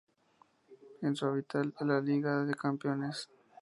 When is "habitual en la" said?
1.29-2.01